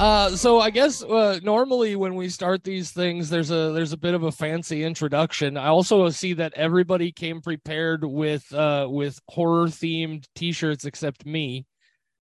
[0.00, 3.98] Uh, so I guess uh, normally when we start these things, there's a there's a
[3.98, 5.58] bit of a fancy introduction.
[5.58, 11.66] I also see that everybody came prepared with uh with horror themed T-shirts except me.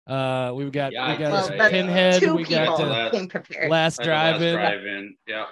[0.07, 3.67] Uh, we've got Yeah, we got well, a Pinhead, we got people uh.
[3.69, 5.15] Last I had the last Drive-In, drive-in.
[5.27, 5.45] Yeah.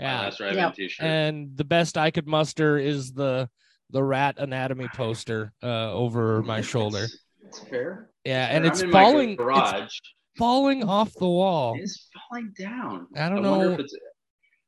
[0.00, 0.20] Yeah.
[0.22, 0.74] Last drive-in Yep.
[0.74, 1.06] t-shirt.
[1.06, 3.48] and the best I could muster is the
[3.90, 7.04] the Rat Anatomy poster uh over my shoulder.
[7.04, 8.10] It's, it's fair.
[8.24, 9.30] Yeah, and I'm it's in my falling.
[9.30, 9.98] It's garage.
[10.38, 11.76] Falling off the wall.
[11.78, 13.08] It's falling down.
[13.16, 13.72] I don't wonder know.
[13.74, 13.94] if it's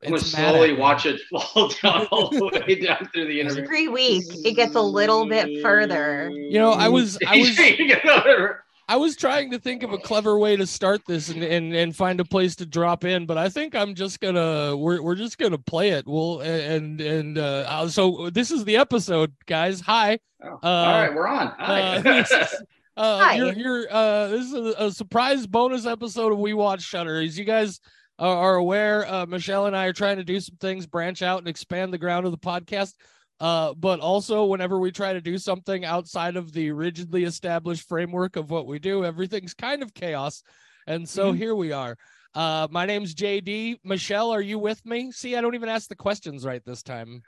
[0.03, 3.65] I'm gonna slowly watch it fall down all the way down through the interview.
[3.65, 6.31] Every week it gets a little bit further.
[6.31, 8.51] You know, I was I was was
[8.89, 11.95] I was trying to think of a clever way to start this and, and, and
[11.95, 15.37] find a place to drop in, but I think I'm just gonna we're we're just
[15.37, 16.07] gonna play it.
[16.09, 19.83] We'll and and uh so this is the episode, guys.
[19.83, 20.19] Hi.
[20.43, 21.55] Oh, Uh, all right, we're on.
[21.59, 21.81] Hi.
[21.97, 22.63] Uh, this is,
[23.01, 23.35] uh, Hi.
[23.37, 27.21] You're, you're, uh, this is a, a surprise bonus episode of We Watch Shudder.
[27.21, 27.81] As you guys
[28.19, 31.39] are, are aware, uh, Michelle and I are trying to do some things, branch out
[31.39, 32.95] and expand the ground of the podcast.
[33.41, 38.37] Uh, but also, whenever we try to do something outside of the rigidly established framework
[38.37, 40.43] of what we do, everything's kind of chaos.
[40.87, 41.37] And so Mhm.
[41.39, 41.97] here we are.
[42.35, 43.79] Uh, my name's JD.
[43.83, 45.11] Michelle, are you with me?
[45.11, 47.23] See, I don't even ask the questions right this time.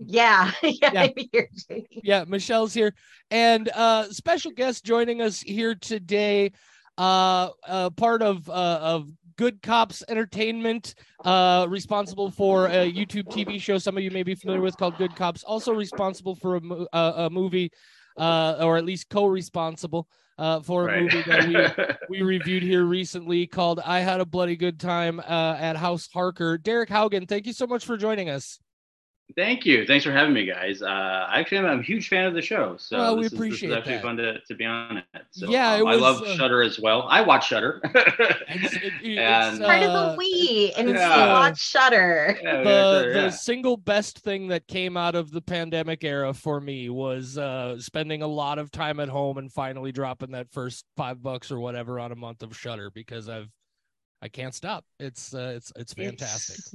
[0.06, 1.02] Yeah, yeah, Yeah.
[1.02, 2.02] I'm here, JD.
[2.02, 2.94] yeah michelle's here
[3.30, 6.52] and uh special guest joining us here today
[6.98, 13.60] uh uh part of uh of good cops entertainment uh responsible for a youtube tv
[13.60, 16.60] show some of you may be familiar with called good cops also responsible for a,
[16.60, 17.70] mo- uh, a movie
[18.16, 20.96] uh or at least co-responsible uh for a Right.
[20.96, 21.70] movie that we
[22.08, 26.56] we reviewed here recently called i had a bloody good time uh at house harker
[26.58, 28.58] derek haugen thank you so much for joining us
[29.36, 29.86] Thank you.
[29.86, 30.82] Thanks for having me, guys.
[30.82, 32.76] Uh, I actually, I'm a huge fan of the show.
[32.78, 34.02] So Well, we this is- appreciate this is actually that.
[34.02, 35.04] fun to, to be on it.
[35.30, 37.06] So, Yeah, it um, I love uh, Shudder as well.
[37.08, 37.80] I watch Shudder.
[37.84, 41.32] It's- it- it's, And- Part of uh, the we and yeah.
[41.32, 42.38] watch Shudder.
[42.42, 46.60] Yeah, the Shudder, the single best thing that came out of the pandemic era for
[46.60, 50.84] me was uh spending a lot of time at home and finally dropping that first
[50.96, 53.48] five bucks or whatever on a month of shudder because i've
[54.22, 56.74] i can't stop it's uh, it's it's fantastic It's,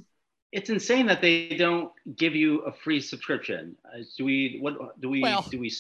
[0.56, 3.76] it's insane that they don't give you a free subscription.
[3.86, 4.58] Uh, do we?
[4.62, 5.22] What do we?
[5.22, 5.72] Well- do we?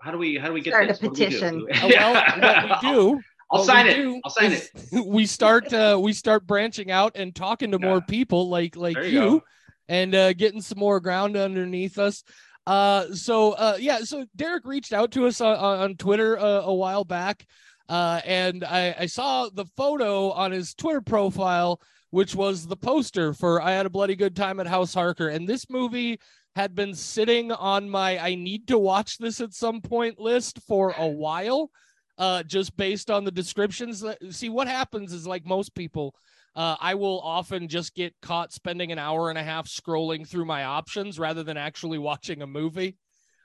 [0.00, 0.36] How do we?
[0.36, 1.02] How do we get Start a this?
[1.02, 1.38] What do we do?
[1.38, 1.58] petition.
[1.58, 4.20] Do we- well what we do I'll what sign it.
[4.24, 4.70] I'll sign it.
[5.06, 9.04] we start uh we start branching out and talking to more people like like There
[9.04, 9.42] you, you
[9.88, 12.24] and uh getting some more ground underneath us
[12.66, 16.72] uh so uh yeah so derek reached out to us on, on twitter uh, a
[16.72, 17.44] while back
[17.88, 21.80] uh and i i saw the photo on his twitter profile
[22.12, 25.48] which was the poster for i had a bloody good time at house harker and
[25.48, 26.18] this movie
[26.54, 30.94] had been sitting on my i need to watch this at some point list for
[30.98, 31.70] a while
[32.18, 36.14] uh just based on the descriptions see what happens is like most people
[36.54, 40.44] uh, I will often just get caught spending an hour and a half scrolling through
[40.44, 42.96] my options rather than actually watching a movie.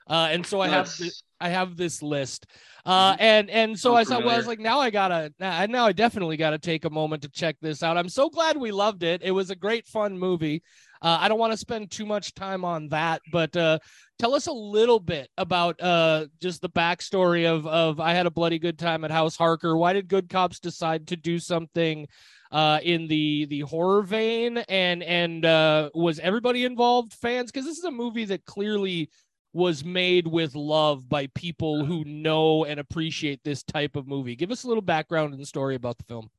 [0.08, 2.46] Uh, and so I have That's- th- I have this list,
[2.84, 5.64] uh, and and so I'm I thought, well, I was like, now I gotta now
[5.66, 7.96] now I definitely gotta take a moment to check this out.
[7.96, 9.22] I'm so glad we loved it.
[9.22, 10.62] It was a great fun movie.
[11.00, 13.78] Uh, I don't want to spend too much time on that, but uh,
[14.18, 18.32] tell us a little bit about uh, just the backstory of of I had a
[18.32, 19.76] bloody good time at House Harker.
[19.76, 22.06] Why did Good Cops decide to do something?
[22.50, 27.76] uh in the the horror vein and and uh was everybody involved fans because this
[27.76, 29.10] is a movie that clearly
[29.58, 34.36] was made with love by people who know and appreciate this type of movie.
[34.36, 36.30] Give us a little background and story about the film.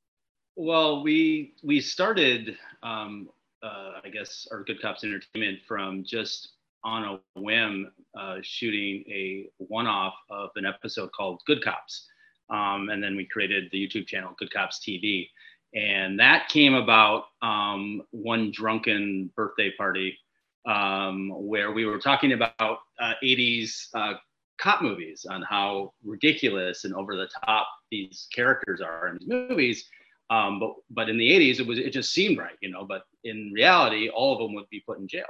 [0.55, 3.29] Well, we we started, um,
[3.61, 6.53] uh, I guess, our Good Cops Entertainment from just
[6.85, 7.03] on
[7.35, 12.07] a whim, uh, shooting a one-off of an episode called Good Cops,
[12.49, 15.27] um, and then we created the YouTube channel Good Cops TV,
[15.73, 20.17] and that came about um, one drunken birthday party
[20.65, 24.13] um, where we were talking about uh, 80s uh,
[24.59, 29.85] cop movies on how ridiculous and over the top these characters are in these movies.
[30.29, 33.05] Um, but but in the 80s it was it just seemed right you know but
[33.23, 35.23] in reality all of them would be put in jail.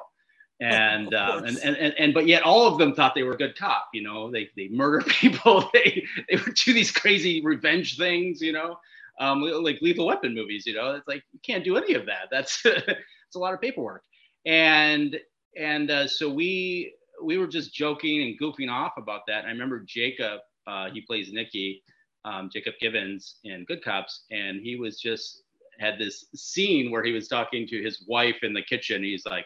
[0.61, 3.57] And, um, and, and and and but yet all of them thought they were good
[3.57, 8.41] cop you know they they murder people they they would do these crazy revenge things
[8.41, 8.77] you know
[9.21, 12.27] um, like lethal weapon movies you know it's like you can't do any of that.
[12.29, 14.03] That's it's a lot of paperwork
[14.45, 15.19] and
[15.57, 16.93] and uh, so we
[17.23, 21.01] we were just joking and goofing off about that and i remember jacob uh, he
[21.01, 21.83] plays nicky
[22.25, 25.43] um, Jacob Givens in Good Cops, and he was just
[25.79, 29.03] had this scene where he was talking to his wife in the kitchen.
[29.03, 29.45] He's like,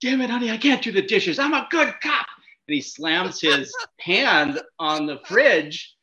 [0.00, 1.38] "Damn it, honey, I can't do the dishes.
[1.38, 2.26] I'm a good cop."
[2.68, 5.96] And he slams his hand on the fridge,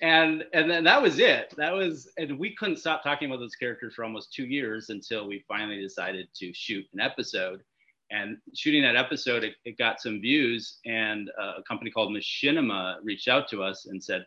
[0.00, 1.54] and and then that was it.
[1.56, 5.26] That was, and we couldn't stop talking about those characters for almost two years until
[5.26, 7.62] we finally decided to shoot an episode.
[8.10, 12.96] And shooting that episode, it, it got some views, and uh, a company called Machinima
[13.02, 14.24] reached out to us and said,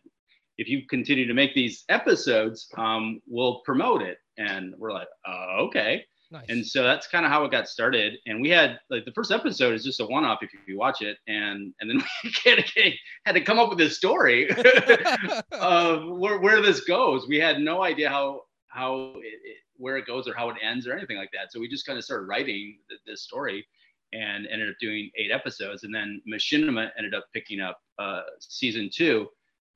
[0.57, 5.61] "If you continue to make these episodes, um, we'll promote it." And we're like, uh,
[5.63, 6.45] "Okay." Nice.
[6.47, 8.17] And so that's kind of how it got started.
[8.25, 11.17] And we had like the first episode is just a one-off if you watch it,
[11.27, 14.49] and and then we had to come up with this story
[15.51, 17.27] of where, where this goes.
[17.27, 20.87] We had no idea how how it, it, where it goes or how it ends
[20.87, 21.51] or anything like that.
[21.51, 23.65] So we just kind of started writing th- this story
[24.13, 25.83] and ended up doing eight episodes.
[25.83, 29.27] And then Machinima ended up picking up uh, season two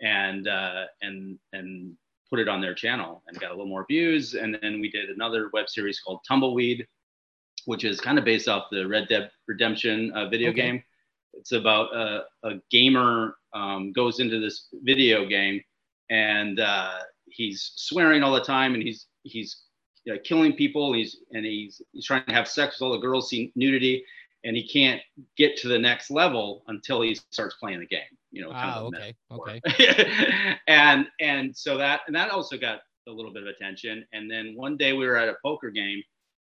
[0.01, 1.93] and uh, and and
[2.29, 4.33] put it on their channel and got a little more views.
[4.33, 6.85] And then we did another web series called Tumbleweed,
[7.65, 10.61] which is kind of based off the Red Dead Redemption uh, video Okay.
[10.61, 10.83] game.
[11.33, 15.61] It's about a, a gamer um, goes into this video game
[16.09, 19.63] and uh, he's swearing all the time and he's he's
[20.05, 20.93] you know, killing people.
[20.93, 24.05] He's and he's he's trying to have sex with all the girls, see nudity,
[24.43, 25.01] and he can't
[25.35, 28.01] get to the next level until he starts playing the game.
[28.31, 30.55] You know, kind ah, of a okay, okay.
[30.67, 34.05] and and so that and that also got a little bit of attention.
[34.13, 36.01] And then one day we were at a poker game,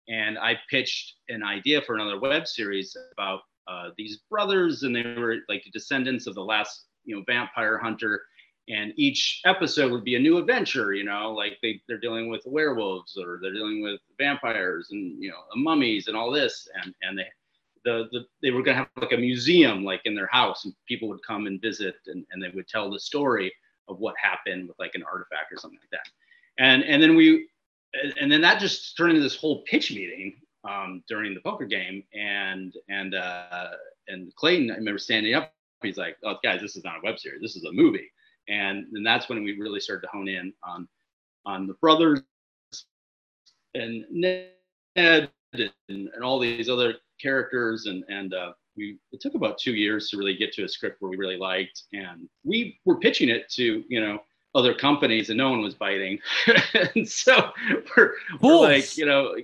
[0.07, 5.03] and I pitched an idea for another web series about uh, these brothers, and they
[5.17, 8.21] were like the descendants of the last you know vampire hunter.
[8.71, 12.41] And each episode would be a new adventure, you know, like they, they're dealing with
[12.45, 16.69] werewolves or they're dealing with vampires and, you know, mummies and all this.
[16.81, 17.25] And, and they,
[17.83, 20.73] the, the they were going to have like a museum like in their house and
[20.87, 23.51] people would come and visit and, and they would tell the story
[23.89, 26.07] of what happened with like an artifact or something like that.
[26.57, 27.47] And and then we
[28.19, 30.35] and then that just turned into this whole pitch meeting
[30.69, 32.03] um, during the poker game.
[32.13, 33.71] And and uh,
[34.07, 35.53] and clayton i remember standing up.
[35.81, 37.41] He's like oh guys this is not a web series.
[37.41, 38.11] This is a movie
[38.47, 40.87] and then that's when we really started to hone in on
[41.45, 42.21] on the brothers
[43.73, 44.49] and ned
[45.53, 47.85] and, and all these other characters.
[47.85, 50.97] And and uh, we it took about two years to really get to a script
[50.99, 51.83] where we really liked.
[51.93, 54.19] And we were pitching it to you know
[54.53, 56.19] other companies and no one was biting.
[56.95, 57.51] And so
[57.95, 59.35] we're, we're, like you know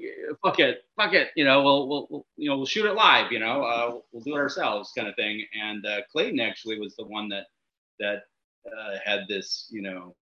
[0.43, 3.31] fuck it fuck it you know we'll, we'll, we'll you know we'll shoot it live
[3.31, 5.45] you know uh, we'll do it ourselves kind of thing.
[5.59, 7.45] And uh, clayton actually was the one that
[7.99, 8.23] that
[8.67, 10.15] uh, had this you know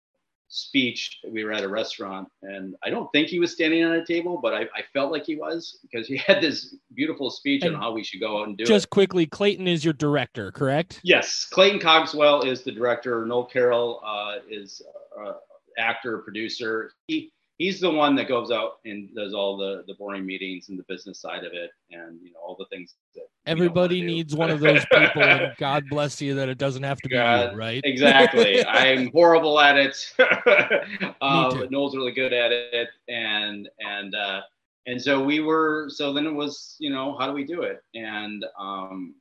[0.47, 4.05] speech we were at a restaurant and i don't think he was standing on a
[4.05, 7.75] table but i, I felt like he was because he had this beautiful speech And
[7.75, 10.51] on how we should go out and do it Just quickly, Clayton is your director,
[10.51, 11.01] correct?
[11.03, 13.25] Yes, Clayton Cogswell is the director.
[13.25, 14.81] Noel Carroll uh, is
[15.19, 15.33] uh,
[15.77, 16.91] actor, producer.
[17.07, 20.77] He he's the one that goes out and does all the the boring meetings and
[20.77, 23.51] the business side of it, and you know all the things that we don't wanna
[23.51, 27.09] Everybody needs one of those people, and God bless you that it doesn't have to
[27.09, 27.81] be God, you, right?
[27.83, 28.65] exactly.
[28.67, 30.13] I'm horrible at it.
[31.21, 34.41] uh, Noel's really good at it, and and uh,
[34.87, 35.87] and so we were.
[35.89, 37.81] So then it was, you know, how do we do it?
[37.93, 39.15] And um,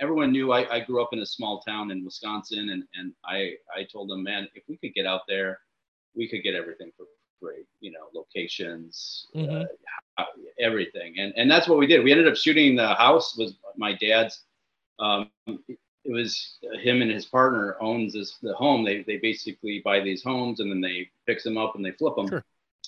[0.00, 3.54] everyone knew I, I grew up in a small town in Wisconsin, and and I
[3.74, 5.60] I told them, man, if we could get out there,
[6.14, 7.06] we could get everything for
[7.40, 7.64] free.
[7.80, 9.66] You know, locations, Mhm.
[10.18, 10.24] uh,
[10.58, 12.02] everything, and and that's what we did.
[12.02, 14.42] We ended up shooting the house was my dad's.
[14.98, 18.84] Um, it was him and his partner owns this the home.
[18.84, 22.16] They they basically buy these homes and then they fix them up and they flip
[22.16, 22.28] them.
[22.28, 22.44] Sure.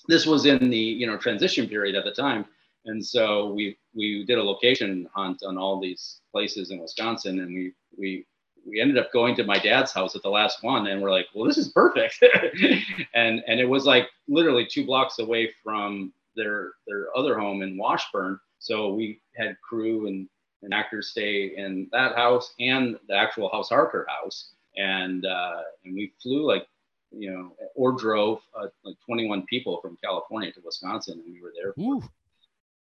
[0.06, 2.46] This was in the you know transition period at the time,
[2.86, 7.52] and so we we did a location hunt on all these places in Wisconsin, and
[7.54, 8.24] we we
[8.68, 11.26] we ended up going to my dad's house at the last one, and we're like,
[11.34, 12.22] well, this is perfect,
[13.14, 17.76] and and it was like literally two blocks away from their their other home in
[17.76, 18.38] Washburn.
[18.60, 20.28] So we had crew and,
[20.62, 25.94] and actors stay in that house and the actual House Harker house, and uh, and
[25.94, 26.66] we flew like
[27.10, 31.52] you know or drove uh, like 21 people from California to Wisconsin, and we were
[31.54, 31.72] there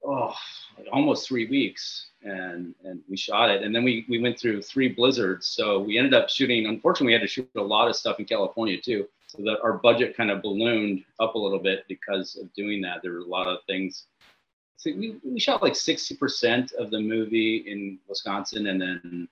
[0.04, 0.34] oh
[0.78, 3.64] like almost three weeks and and we shot it.
[3.64, 5.48] And then we we went through three blizzards.
[5.48, 8.26] So we ended up shooting unfortunately we had to shoot a lot of stuff in
[8.26, 9.08] california too.
[9.28, 13.02] So that our budget kind of ballooned up a little bit because of doing that.
[13.02, 14.06] There were a lot of things.
[14.78, 19.28] So we, we shot like 60% of the movie in wisconsin and then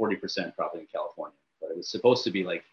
[0.00, 1.36] 40% probably in california.
[1.60, 2.64] But it was supposed to be like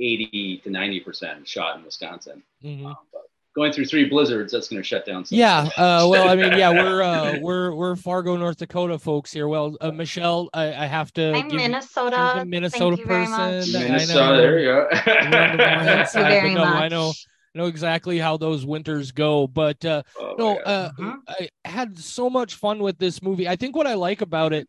[0.00, 2.42] 80 to 90% shot in wisconsin.
[2.62, 2.86] Mhm.
[2.86, 5.68] um, but going through three blizzards that's going to shut down some Yeah.
[5.76, 9.46] Uh, well, I mean, yeah, we're uh, we're we're Fargo, North Dakota folks here.
[9.48, 11.32] Well, uh, Michelle, I, I have to.
[11.32, 12.34] I'm give Minnesota.
[12.38, 13.32] she's Minnesota Thank you very person.
[13.38, 13.68] much.
[13.68, 13.88] I know.
[13.92, 14.88] Minnesota, there you go.
[15.06, 16.90] We're on the Moorhead Thank you side, very but no, I much.
[16.90, 17.12] know
[17.54, 19.46] know exactly how those winters go.
[19.46, 20.66] But uh, Oh, no, my God.
[20.66, 21.14] uh, Mhm.
[21.28, 23.46] I had so much fun with this movie.
[23.46, 24.66] I think what I like about it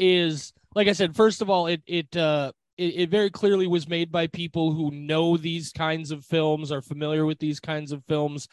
[0.00, 3.88] is, like I said, first of all, it it uh, it, it very clearly was
[3.88, 8.04] made by people who know these kinds of films, are familiar with these kinds of
[8.06, 8.48] films.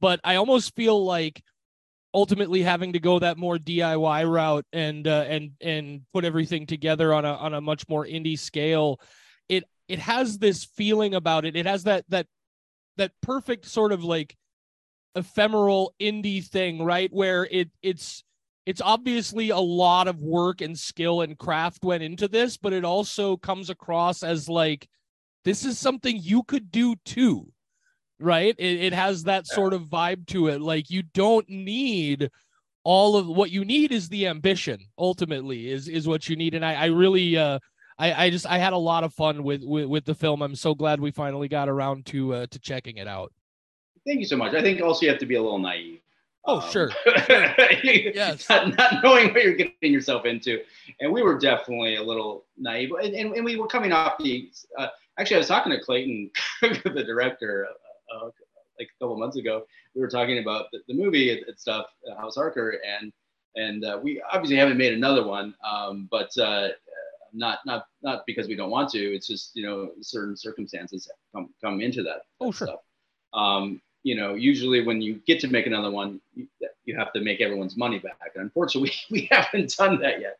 [0.00, 1.42] But I almost feel like
[2.14, 7.12] ultimately having to go that more DIY route and uh, and and put everything together
[7.12, 9.00] on a on a much more indie scale,
[9.48, 11.56] it it has this feeling about it.
[11.56, 12.26] It has that that
[12.96, 14.36] that perfect sort of like
[15.14, 17.12] ephemeral indie thing, right?
[17.12, 18.24] Where it it's
[18.66, 22.84] it's obviously a lot of work and skill and craft went into this, but it
[22.84, 24.88] also comes across as like
[25.44, 27.50] this is something you could do too,
[28.18, 28.54] right?
[28.58, 30.60] It, it has that sort of vibe to it.
[30.60, 32.30] Like you don't need
[32.82, 36.64] all of what you need is the ambition ultimately is is what you need and
[36.64, 37.58] i i really uh
[37.98, 40.54] i i just i had a lot of fun with with, with the film i'm
[40.54, 43.32] so glad we finally got around to uh to checking it out
[44.06, 44.54] Thank you so much.
[44.54, 45.98] I think also you have to be a little naive.
[46.46, 46.90] Oh Um, sure
[48.14, 48.48] yes.
[48.48, 50.60] Not, not knowing what you're getting yourself into.
[51.00, 52.90] And we were definitely a little naive.
[53.02, 54.88] And, and, and we were coming off the, uh,
[55.18, 56.30] actually, I was talking to Clayton,
[56.62, 58.30] the director, uh, uh,
[58.78, 59.66] like a couple months ago.
[59.94, 62.78] We were talking about the, the movie and, and stuff, uh, House Harker.
[62.86, 63.12] And,
[63.56, 66.68] and uh, we obviously haven't made another one, um, but uh,
[67.32, 68.98] not, not, not because we don't want to.
[68.98, 72.22] It's just, you know, certain circumstances come, come into that.
[72.40, 72.68] Oh, sure.
[72.68, 72.80] Stuff.
[73.32, 76.46] Um, you know, usually when you get to make another one, you,
[76.84, 78.30] you have to make everyone's money back.
[78.36, 80.38] And unfortunately, we, we haven't done that yet.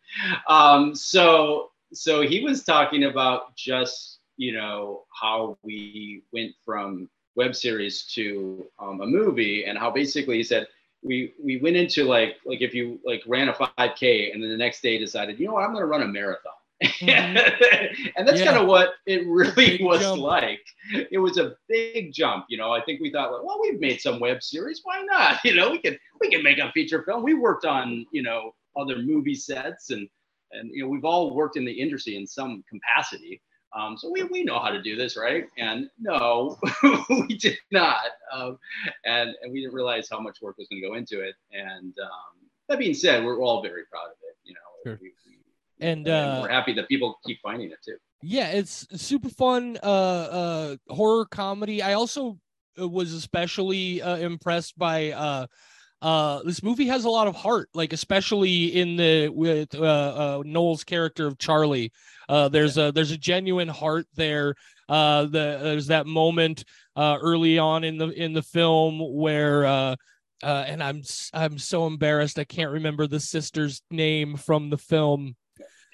[0.48, 7.56] Um, so, so he was talking about just, you know, how we went from web
[7.56, 10.68] series to um, a movie and how basically he said,
[11.02, 14.56] we, we went into like, like if you like ran a 5k and then the
[14.56, 16.52] next day decided, you know what, I'm going to run a marathon.
[17.00, 18.46] and that's Yeah.
[18.46, 20.20] kind of what it really was jump.
[20.20, 20.60] like.
[21.10, 22.70] It was a big jump, you know.
[22.72, 24.80] I think we thought, like, well, we've made some web series.
[24.84, 25.38] Why not?
[25.44, 27.22] You know, we can we can make a feature film.
[27.22, 30.08] We worked on, you know, other movie sets, and
[30.52, 33.40] and you know, we've all worked in the industry in some capacity.
[33.76, 35.44] Um, so we, we know how to do this, right?
[35.58, 36.58] And no,
[37.10, 38.06] we did not.
[38.32, 38.58] Um,
[39.04, 41.34] and, and we didn't realize how much work was going to go into it.
[41.52, 44.36] And um, that being said, we're all very proud of it.
[44.44, 44.60] You know,
[44.92, 44.98] Sure.
[45.02, 45.35] we, we,
[45.80, 47.96] And, uh, we're happy that people keep finding it too.
[48.22, 51.82] yeah it's super fun uh uh horror comedy.
[51.82, 52.38] I also
[52.80, 55.46] uh, was especially uh, impressed by uh
[56.02, 60.42] uh this movie has a lot of heart like especially in the with uh, uh
[60.44, 61.92] noel's character of charlie.
[62.28, 64.54] Uh there's a there's a genuine heart there
[64.88, 66.64] uh the there's that moment
[66.96, 69.96] uh early on in the in the film where uh
[70.42, 71.02] uh and i'm
[71.32, 75.34] I'm so embarrassed i can't remember the sister's name from the film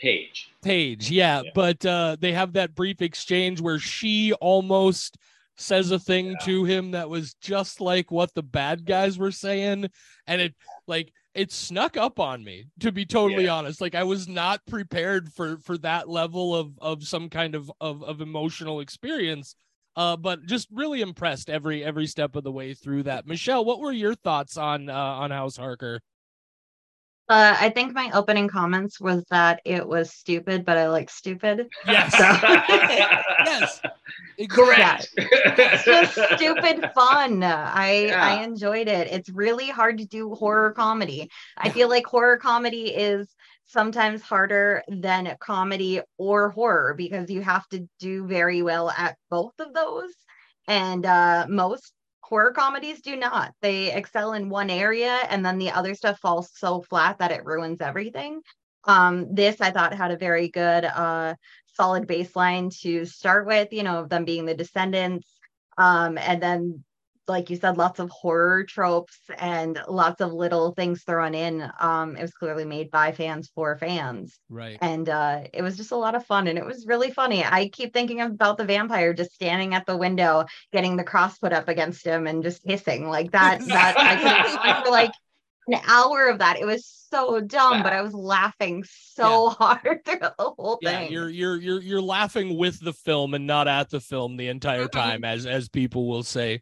[0.02, 0.50] Page.
[0.62, 1.50] page yeah, Yeah.
[1.54, 5.16] but uh they have that brief exchange where she almost
[5.56, 6.36] says a thing Yeah.
[6.42, 9.86] to him that was just like what the bad guys were saying
[10.26, 10.54] and it
[10.88, 13.54] like it snuck up on me to be totally Yeah.
[13.54, 17.70] honest like i was not prepared for for that level of of some kind of
[17.80, 19.54] of, of emotional experience
[19.94, 23.78] uh but just really impressed every every step of the way through that michelle what
[23.78, 26.00] were your thoughts on uh on house harker
[27.32, 31.66] Uh, I think my opening comments was that it was stupid, but I like stupid.
[31.86, 32.24] yes So-
[33.46, 33.80] yes
[34.50, 35.08] Correct.
[35.16, 37.42] It's just stupid fun.
[37.42, 38.22] I Yeah.
[38.22, 39.08] I enjoyed it.
[39.10, 41.30] It's really hard to do horror comedy.
[41.56, 43.34] I feel like horror comedy is
[43.64, 49.54] sometimes harder than comedy or horror because you have to do very well at both
[49.58, 50.12] of those.
[50.68, 51.92] And uh, most
[52.32, 53.52] horror comedies do not.
[53.60, 57.44] They excel in one area and then the other stuff falls so flat that it
[57.44, 58.40] ruins everything.
[58.84, 61.34] Um, this I thought had a very good uh
[61.74, 65.28] solid baseline to start with, you know, of them being the descendants.
[65.76, 66.82] Um, and then,
[67.28, 71.70] like you said, lots of horror tropes and lots of little things thrown in.
[71.78, 74.38] Um, it was clearly made by fans for fans.
[74.48, 77.44] right And uh, it was just a lot of fun and it was really funny.
[77.44, 81.52] I keep thinking about the vampire just standing at the window, getting the cross put
[81.52, 83.60] up against him and just hissing like that.
[83.66, 85.12] That I could have for like
[85.68, 86.58] an hour of that.
[86.58, 91.12] It was so dumb, but I was laughing so hard through the whole yeah thing.
[91.12, 94.86] you're you're you're you're laughing with the film and not at the film the entire
[94.86, 94.92] Mhm.
[94.92, 96.60] time as as people will say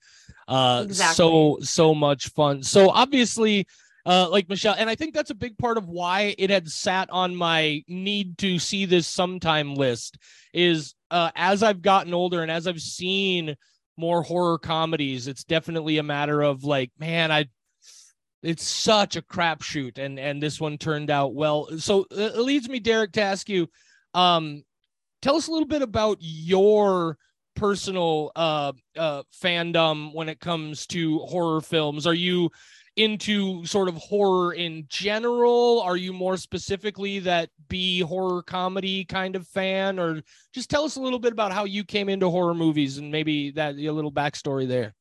[0.49, 1.14] uh Exactly.
[1.14, 3.66] so so much fun so obviously
[4.07, 7.09] uh like michelle and i think that's a big part of why it had sat
[7.11, 10.19] on my need to see this sometime list
[10.52, 13.54] is uh as i've gotten older and as i've seen
[13.97, 17.45] more horror comedies it's definitely a matter of like man i
[18.43, 22.69] it's such a crapshoot and and this one turned out well so uh, it leads
[22.69, 23.69] me derek to ask you
[24.15, 24.63] um
[25.23, 27.17] tell us a little bit about your
[27.57, 32.51] personal uh uh fandom when it comes to horror films are you
[32.97, 35.81] into sort of horror in general?
[35.81, 40.21] Are you more specifically that B horror comedy kind of fan, or
[40.53, 43.53] just tell us a little bit about how you came into horror movies and maybe
[43.53, 44.95] that a little backstory there.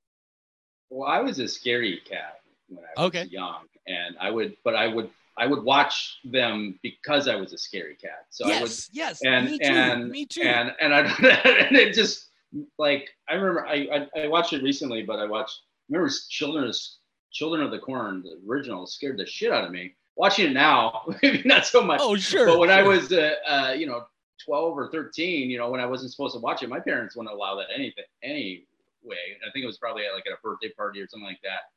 [0.90, 2.39] Well, I was a scary cat
[2.70, 3.24] when I was Okay.
[3.26, 7.58] young, and I would, but I would, I would watch them because I was a
[7.58, 8.26] scary cat.
[8.30, 10.42] So I would, yes, yes, and me too, and me too.
[10.42, 11.00] and and I
[11.68, 12.30] and it just
[12.78, 16.76] like I remember I, I I watched it recently, but I watched remember Children of
[17.32, 19.96] Children of the Corn, the original, scared the shit out of me.
[20.16, 22.02] Watching it now, maybe not so much.
[22.04, 22.46] oh, sure.
[22.48, 24.06] but when I was uh, uh, you know
[24.46, 27.34] 12 or 13, you know when I wasn't supposed to watch it, my parents wouldn't
[27.34, 28.66] allow that anything anyway.
[29.48, 31.70] I think it was probably at like at a birthday party or something like that,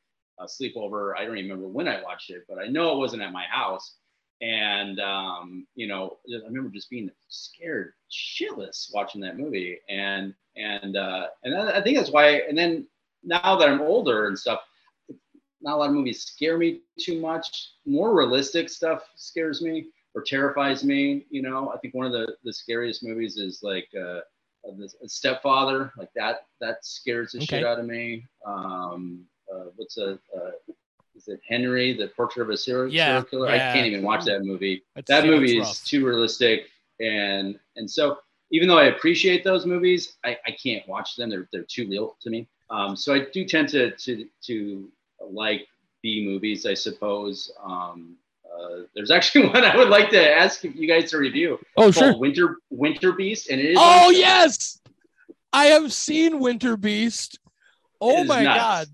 [0.43, 1.15] a sleepover.
[1.17, 3.45] I don't even remember when I watched it, but I know it wasn't at my
[3.45, 3.95] house.
[4.41, 10.97] And um, you know, I remember just being scared shitless watching that movie, and and
[10.97, 12.41] uh, and I I think that's why.
[12.49, 12.87] And then
[13.23, 14.61] now that I'm older and stuff,
[15.61, 17.71] not a lot of movies scare me too much.
[17.87, 21.25] More realistic stuff scares me or terrifies me.
[21.31, 24.21] You know, I think one of the the scariest movies is like uh,
[24.65, 25.93] the Stepfather.
[25.97, 28.27] Like that that scares the shit out of me.
[28.45, 30.51] Um, uh, what's a uh,
[31.15, 33.55] is it Henry, the Portrait of a Serial, Yeah, serial Killer?
[33.55, 33.71] yeah.
[33.71, 34.83] I can't even watch that movie.
[34.95, 35.85] That's- that yeah, movie is rough.
[35.85, 36.67] too realistic,
[37.01, 38.19] and and so
[38.51, 41.29] even though I appreciate those movies, I, I can't watch them.
[41.31, 42.49] They're they're too real to me.
[42.71, 44.89] Um, so I do tend to to to
[45.21, 45.67] like
[46.03, 47.53] B movies, I suppose.
[47.63, 48.17] Um,
[48.51, 51.59] uh, there's actually one I would like to ask you guys to review.
[51.77, 52.17] oh, sure.
[52.19, 53.79] Winter Winter Beast, and it is.
[53.79, 54.81] Oh yes,
[55.53, 57.39] I have seen Winter Beast.
[58.03, 58.87] It Oh is my god.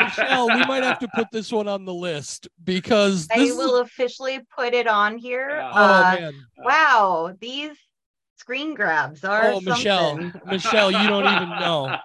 [0.00, 3.56] Michelle, we might have to put this one on the list because I this is-
[3.56, 5.48] will officially put it on here.
[5.50, 5.70] Yeah.
[5.74, 6.32] Oh Uh, man.
[6.58, 7.72] wow, these
[8.36, 10.40] screen grabs are Oh, Michelle, something.
[10.46, 11.96] Michelle, you don't even know.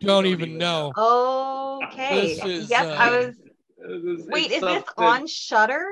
[0.00, 0.92] You don't even know.
[0.96, 2.34] Okay.
[2.34, 3.34] This is, yes, I uh, was.
[4.18, 5.84] Is- Wait, it's is this on Shudder?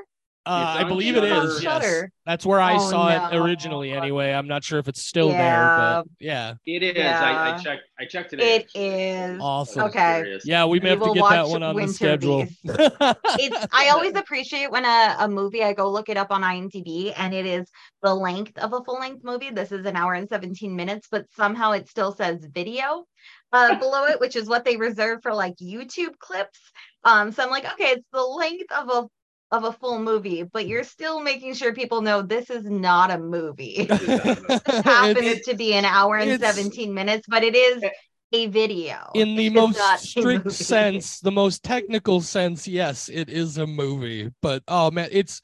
[0.46, 1.44] Uh, I believe it Shudder.
[1.48, 1.62] is.
[1.62, 2.04] Yes.
[2.24, 3.92] That's where I Oh, saw it originally.
[3.92, 6.02] Anyway, I'm not sure if it's still there, Yeah.
[6.02, 6.96] but yeah, It is.
[6.96, 7.54] I, Yeah.
[7.56, 7.82] I checked.
[7.98, 8.32] I checked.
[8.32, 8.84] It actually.
[8.84, 9.40] is.
[9.40, 9.82] awesome.
[9.84, 10.38] Okay.
[10.44, 12.46] Yeah, we may We have to get that one on the schedule.
[12.64, 13.66] It's.
[13.72, 17.34] I always appreciate when a, a movie I go look it up on IMDb and
[17.34, 17.68] it is
[18.02, 19.50] the length of a full length movie.
[19.50, 23.04] This is an hour and 17 minutes, but somehow it still says video
[23.52, 26.60] uh, below it, which is what they reserve for like YouTube clips.
[27.04, 29.08] Um, so I'm like, okay, it's the length of a
[29.52, 33.18] of a full movie, but you're still making sure people know this is not a
[33.18, 33.84] movie.
[33.84, 37.82] this happens It's- to be an hour and 17 minutes, but it is
[38.32, 39.10] a video.
[39.14, 44.30] in the It's most strict sense, the most technical sense, yes, it is a movie.
[44.42, 45.40] But oh man, it's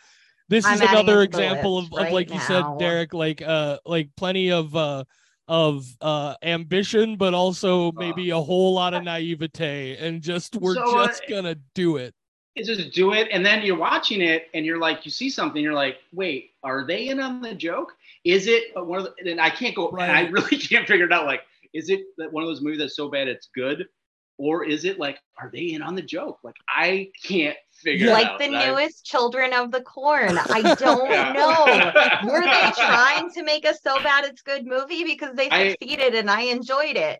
[0.49, 2.65] this I'm is another it to the example of, list of right like you said.
[2.79, 5.05] Derek, like uh like plenty of uh
[5.49, 10.99] of uh ambition, but also maybe a whole lot of naivete and just we're So,
[10.99, 12.15] uh, just gonna do it.
[12.55, 15.62] It's just do it, and then you're watching it, and you're like, you see something,
[15.62, 17.93] you're like, wait, are they in on the joke?
[18.25, 19.31] Is it one of the?
[19.31, 19.88] And I can't go.
[19.91, 21.25] And I really can't figure it out.
[21.25, 21.41] Like,
[21.73, 23.88] is it that one of those movies that's so bad it's good,
[24.37, 26.41] or is it like, are they in on the joke?
[26.43, 28.38] Like, I can't figure it like out.
[28.38, 30.37] the And I- newest Children of the Corn.
[30.38, 32.31] I don't know.
[32.33, 36.15] Were they trying to make a so bad it's good movie because they I- succeeded
[36.15, 37.19] and I enjoyed it?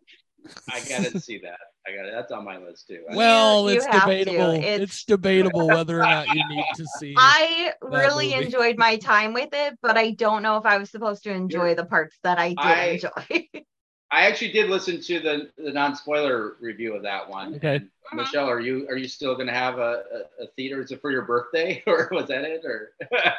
[0.71, 1.59] I gotta see that.
[1.87, 2.13] I got it.
[2.15, 3.05] That's on my list too.
[3.11, 4.51] I- Well, you it's have debatable.
[4.53, 5.05] It's- It's...
[5.05, 7.15] debatable whether or not you need to see.
[7.19, 8.45] I really movie.
[8.47, 11.75] enjoyed my time with it, but I don't know if I was supposed to enjoy
[11.75, 13.49] the parts that I did I- enjoy.
[14.15, 17.55] I actually did listen to the the non spoiler review of that one.
[17.55, 17.77] Okay.
[17.77, 20.03] And Michelle, are you are you still gonna have a,
[20.39, 20.83] a, a theater?
[20.83, 22.61] Is it for your birthday, or was that it?
[22.63, 22.93] Or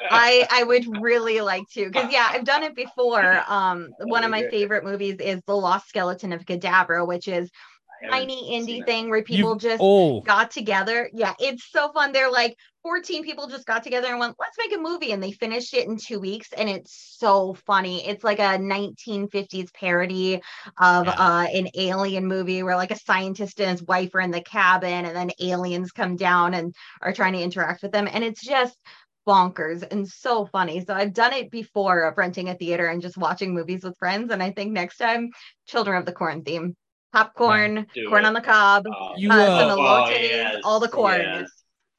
[0.10, 3.44] I I would really like to because yeah, I've done it before.
[3.48, 7.52] Um, one of my favorite movies is The Lost Skeleton of Cadavra, which is I
[7.52, 7.73] haven't
[8.10, 11.10] tiny indie thing where people You've- just oh, got together.
[11.14, 12.12] Yeah, it's so fun.
[12.12, 15.12] They're like 14 people just got together and went, let's make a movie.
[15.14, 16.50] And they finished it in two weeks.
[16.52, 18.06] And it's so funny.
[18.08, 20.36] It's like a 1950s parody
[20.80, 21.12] of Yeah.
[21.18, 25.06] uh, an alien movie where like a scientist and his wife are in the cabin
[25.06, 28.08] and then aliens come down and are trying to interact with them.
[28.12, 28.78] And it's just
[29.26, 30.84] bonkers and so funny.
[30.86, 34.32] So I've done it before of renting a theater and just watching movies with friends.
[34.32, 35.30] And I think next time,
[35.68, 36.76] Children of the Corn theme.
[37.14, 38.28] Popcorn, do corn it.
[38.28, 41.22] on the cob, Oh, You, uh, uh, some oh, yes, all the corn.
[41.22, 41.50] yes.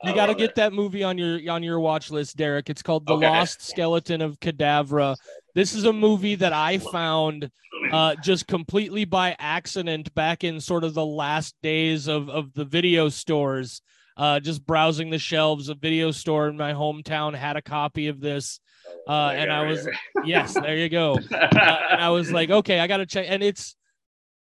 [0.03, 0.55] You got to get it.
[0.57, 2.69] that movie on your on your watch list, Derek.
[2.69, 3.27] It's called The Okay.
[3.27, 5.17] Lost Skeleton of Cadavra.
[5.55, 7.49] This is a movie that I found
[7.91, 12.65] uh, just completely by accident back in sort of the last days of of the
[12.67, 13.81] video stores.
[14.17, 18.21] Uh, just browsing the shelves, a video store in my hometown had a copy of
[18.21, 18.61] this,
[19.09, 19.89] uh, and I was
[20.25, 21.15] yes, there you go.
[21.33, 23.27] Uh, and I was like, okay, I gotta check.
[23.29, 23.75] And it's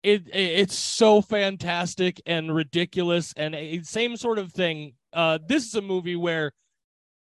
[0.03, 4.95] it, it it's so fantastic and ridiculous, and it, same sort of thing.
[5.13, 6.53] uh, this is a movie where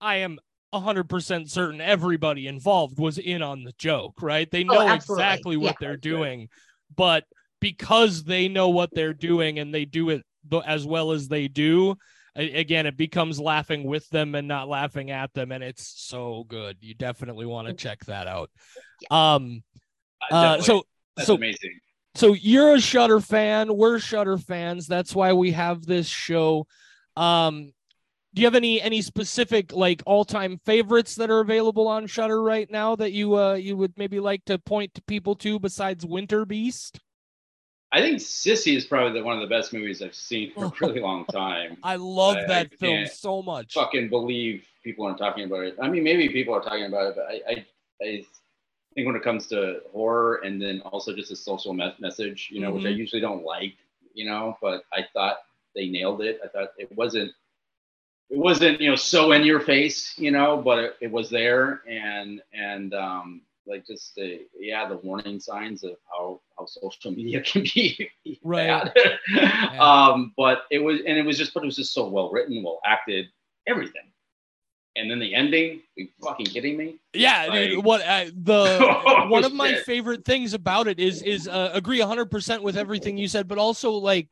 [0.01, 0.39] I am
[0.75, 4.51] 100% certain everybody involved was in on the joke, right?
[4.51, 5.25] They Oh, know absolutely.
[5.25, 5.87] exactly what Yeah.
[5.89, 6.49] they're doing,
[6.95, 7.25] but
[7.61, 10.25] because they know what they're doing and they do it
[10.67, 11.97] as well as they do,
[12.37, 15.51] again, it becomes laughing with them and not laughing at them.
[15.53, 16.77] And it's so good.
[16.81, 18.51] You definitely want to check that out.
[19.11, 19.63] Um,
[20.31, 20.83] Uh, uh, so,
[21.17, 21.79] that's so amazing.
[22.19, 23.77] So you're a Shudder fan.
[23.77, 24.89] We're Shudder fans.
[24.89, 26.67] That's why we have this show.
[27.17, 27.73] Um,
[28.35, 32.43] do you have any any specific like all time favorites that are available on Shudder
[32.43, 36.05] right now that you uh you would maybe like to point to people to besides
[36.05, 36.99] Winter Beast?
[37.93, 40.73] I think Sissy is probably the, one of the best movies I've seen for a
[40.81, 41.77] really long time.
[41.85, 43.75] I love I- I that film can't so much.
[43.75, 45.77] Fucking believe people aren't talking about it.
[45.81, 47.67] I mean, maybe people are talking about it, but I, I,
[48.03, 48.25] I
[48.95, 52.61] think when it comes to horror and then also just a social me- message, you
[52.61, 52.97] know, which I Mhm.
[52.97, 53.77] usually don't like,
[54.15, 55.39] you know, but I thought
[55.75, 56.41] they nailed it.
[56.45, 57.33] I thought it wasn't,
[58.31, 61.83] it wasn't, you know, so in your face, you know, but it, it was there
[61.89, 67.41] and and um, like just the yeah, the warning signs of how how social media
[67.43, 68.11] can be
[68.43, 68.67] Right.
[68.95, 69.19] bad.
[69.81, 72.63] Um, but it was and it was just but it was just so well written,
[72.63, 73.27] well acted,
[73.67, 74.11] everything.
[74.99, 76.97] And then the ending, are you fucking kidding me?
[77.15, 79.85] Yeah, Like- dude, what uh, the Oh, one of my shit.
[79.85, 83.93] favorite things about it is is uh, agree 100% with everything you said, but also
[83.93, 84.29] like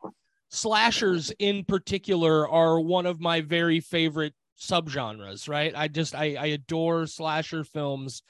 [0.51, 5.73] slashers in particular are one of my very favorite subgenres, right?
[5.77, 8.23] I just I I adore slasher films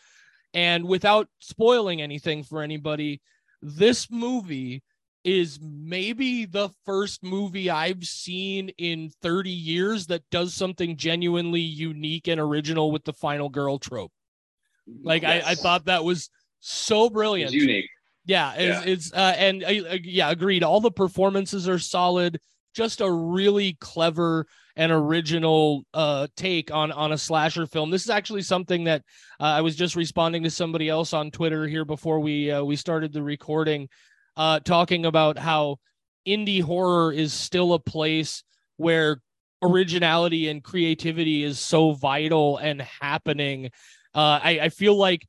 [0.55, 3.21] and without spoiling anything for anybody,
[3.63, 4.83] this movie
[5.27, 12.29] is maybe the first movie I've seen in 30 years that does something genuinely unique
[12.29, 14.13] and original with the final girl trope.
[15.03, 17.51] Like I, I thought that was so brilliant.
[17.51, 17.91] unique.
[18.25, 18.93] Yeah, it's, Yeah.
[18.93, 20.63] it's uh, and uh, uh, yeah, agreed.
[20.63, 22.39] All the performances are solid.
[22.73, 27.91] Just a really clever and original uh, take on on a slasher film.
[27.91, 29.03] This is actually something that
[29.41, 32.77] uh, I was just responding to somebody else on Twitter here before we uh, we
[32.77, 33.89] started the recording,
[34.37, 35.77] uh, talking about how
[36.27, 38.43] indie horror is still a place
[38.77, 39.21] where
[39.63, 43.67] originality and creativity is so vital and happening.
[44.15, 45.27] Uh, I, I feel like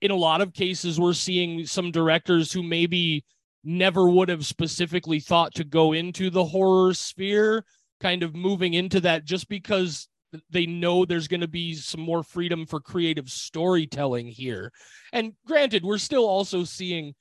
[0.00, 3.24] in a lot of cases we're seeing some directors who maybe
[3.64, 7.64] never would have specifically thought to go into the horror sphere
[8.00, 10.08] kind of moving into that just because
[10.48, 14.72] they know there's going to be some more freedom for creative storytelling here
[15.12, 17.12] and granted we're still also seeing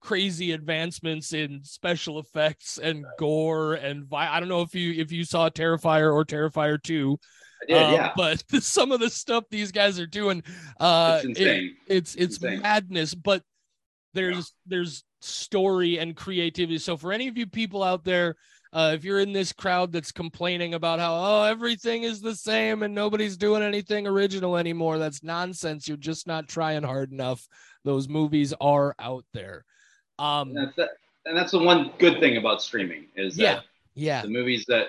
[0.00, 5.10] crazy advancements in special effects and gore and vi- i don't know if you if
[5.10, 7.18] you saw terrifier or terrifier 2
[7.60, 8.12] I did, um, yeah.
[8.16, 10.42] but some of the stuff these guys are doing
[10.78, 12.60] uh it's it- it's it's Insane.
[12.60, 13.42] madness but
[14.14, 16.78] there's there's story and creativity.
[16.78, 18.36] So for any of you people out there
[18.72, 22.82] uh, if you're in this crowd that's complaining about how oh everything is the same
[22.82, 25.88] and nobody's doing anything original anymore that's nonsense.
[25.88, 27.46] You're just not trying hard enough.
[27.84, 29.64] Those movies are out there
[30.18, 30.88] um and that's that,
[31.26, 33.60] and that's the one good thing about streaming is that yeah
[33.94, 34.88] yeah the movies that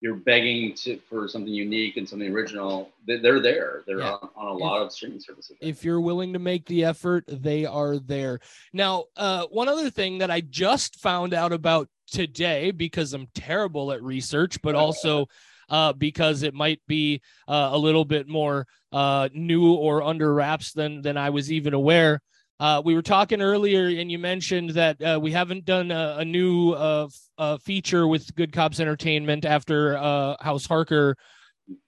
[0.00, 3.82] you're begging to for something unique and something original, they, they're there.
[3.84, 4.12] They're Yeah.
[4.12, 5.56] on, on a lot of streaming services.
[5.60, 8.38] if you're willing to make the effort they are there
[8.72, 13.90] now uh, one other thing that i just found out about today because i'm terrible
[13.90, 15.26] at research but also
[15.68, 20.72] uh, because it might be uh, a little bit more uh, new or under wraps
[20.72, 22.20] than than i was even aware
[22.60, 26.24] uh, we were talking earlier and you mentioned that uh, we haven't done a, a
[26.24, 31.16] new uh, f- uh, feature with good cops entertainment after uh, house harker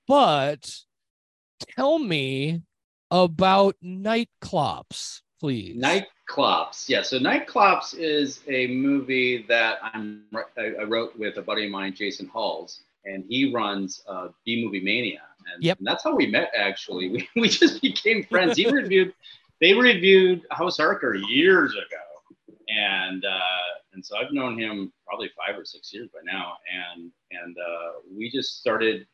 [0.07, 0.71] but
[1.77, 2.63] tell me
[3.11, 5.77] about Nightclops, please.
[5.77, 7.03] Nightclops, yeah.
[7.03, 10.25] So Nightclops is a movie that I'm
[10.57, 14.81] I, wrote with a buddy of mine, Jason Halls, and he runs uh, B Movie
[14.81, 15.23] Mania,
[15.55, 15.79] and, Yep.
[15.79, 16.51] and that's how we met.
[16.57, 18.57] Actually, we, we just became friends.
[18.57, 19.13] He reviewed,
[19.61, 23.41] they reviewed House Harker years ago, and uh,
[23.93, 27.93] and so I've known him probably five or six years by now, and and uh,
[28.17, 29.07] we just started,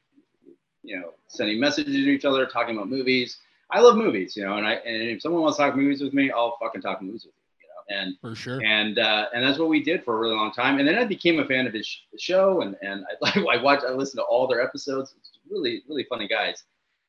[0.83, 3.39] you know, sending messages to each other, talking about movies.
[3.71, 6.15] I love movies, you know, and I and if someone wants to talk movies with
[6.15, 8.63] me, I'll fucking talk movies with you, you know, and For sure.
[8.65, 10.79] and uh, and that's what we did for a really long time.
[10.79, 13.85] And then I became a fan of his sh- show, and and I, I watched,
[13.85, 15.15] I listened to all their episodes.
[15.19, 16.63] It's really really funny guys.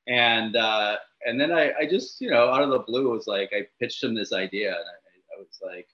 [0.08, 3.52] And uh, and then I, I just you know out of the blue was like
[3.54, 5.88] I pitched him this idea, and I, I was like,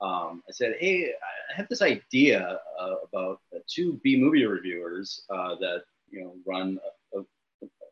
[0.00, 5.54] um, I said, hey, I have this idea uh, about two B movie reviewers uh,
[5.56, 6.78] that you know run
[7.14, 7.24] a, a,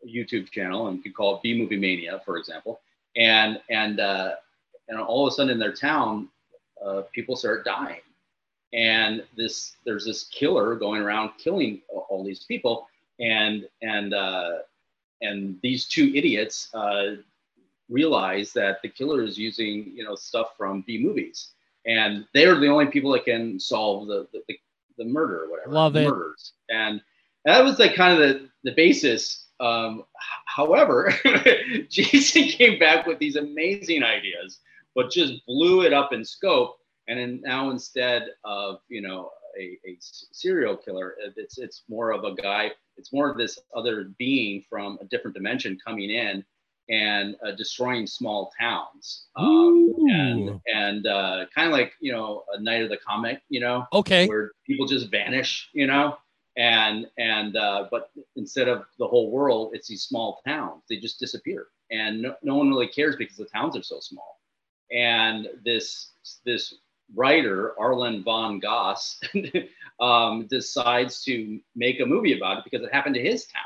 [0.07, 2.81] YouTube channel, and could call it B Movie Mania, for example.
[3.17, 4.33] And and uh,
[4.89, 6.29] and all of a sudden in their town,
[6.85, 8.01] uh, people start dying,
[8.73, 12.89] and this there's this killer going around killing all these people,
[13.21, 14.59] and and uh,
[15.21, 17.17] and these two idiots uh,
[17.89, 21.53] realize that the killer is using you know stuff from B movies,
[21.87, 24.59] and they're the only people that can solve the the, the,
[24.99, 25.73] the murder or whatever.
[25.73, 26.09] Love it.
[26.09, 27.01] Murders, and
[27.45, 29.47] that was like kind of the the basis.
[29.61, 30.05] Um,
[30.47, 31.13] however,
[31.91, 34.61] Jason came back with these amazing ideas,
[34.95, 36.79] but just blew it up in scope.
[37.09, 42.25] And then now instead of you know a, a serial killer, it's it's more of
[42.25, 42.73] a guy.
[42.97, 46.45] It's more of this other being from a different dimension coming in
[46.91, 49.27] and uh, destroying small towns.
[49.37, 53.61] Um, and and uh, kind of like you know a Night of the Comet, you
[53.61, 53.87] know?
[53.93, 54.27] Okay.
[54.27, 56.19] where people just vanish you know?
[56.57, 60.83] And and uh, but instead of the whole world it's these small towns.
[60.89, 61.69] They just disappear.
[61.93, 64.41] And no, no one really cares because the towns are so small.
[64.93, 66.11] And this
[66.45, 66.75] this
[67.15, 69.21] writer arlen von goss
[70.01, 73.63] um, decides to make a movie about it because it happened to his town.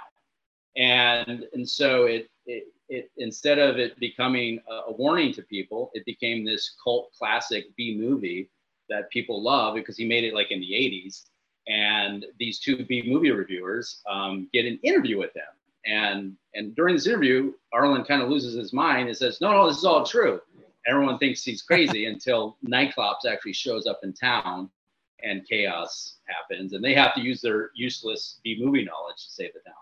[0.77, 6.05] And and so it it, it instead of it becoming a, warning to people it
[6.05, 8.51] became this cult classic b movie
[8.89, 11.25] that people love because he made it like in the 80s
[11.67, 15.43] and these two b movie reviewers um, get an interview with him
[15.87, 19.69] and and during this interview arlen kind of loses his mind and says no no
[19.69, 20.41] this is all true
[20.87, 24.71] everyone thinks he's crazy until Nightclops actually shows up in town
[25.23, 29.53] and chaos happens and they have to use their useless b movie knowledge to save
[29.55, 29.75] the town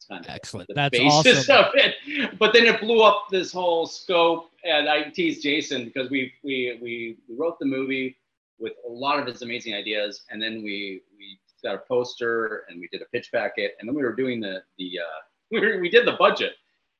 [0.00, 0.68] it's kind of Excellent.
[0.68, 1.64] the That's basis awesome.
[1.66, 2.38] of it.
[2.38, 6.78] But then it blew up this whole scope, and I teased Jason because we we
[6.80, 8.16] we, wrote the movie
[8.58, 12.80] with a lot of his amazing ideas, and then we we got a poster and
[12.80, 15.78] we did a pitch packet, and then we were doing the the uh, we were,
[15.80, 16.52] we did the budget,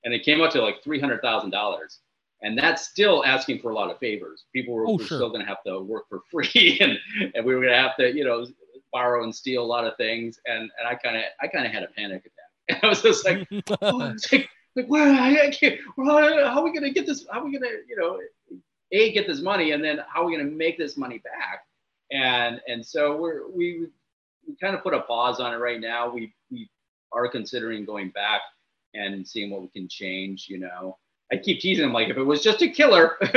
[0.04, 2.00] and it came out to like three hundred thousand dollars.
[2.42, 4.44] And that's still asking for a lot of favors.
[4.54, 5.18] People were, Oh, were sure.
[5.18, 6.98] still going to have to work for free, and,
[7.34, 8.46] and we were going to have to, you know,
[8.92, 10.40] borrow and steal a lot of things.
[10.46, 12.82] And, and I kind of I kind of had a panic attack.
[12.82, 13.46] I was just like,
[13.82, 13.96] oh,
[14.32, 17.26] like, like where I, can't, well, how are we gonna get this?
[17.30, 18.18] How are we gonna, you know,
[18.92, 21.64] a get this money, and then how are we gonna make this money back?
[22.12, 23.86] And and so we're we
[24.46, 26.10] we kind of put a pause on it right now.
[26.12, 26.68] We we
[27.12, 28.40] are considering going back
[28.94, 30.46] and seeing what we can change.
[30.48, 30.98] You know,
[31.32, 33.16] I keep teasing him like if it was just a killer,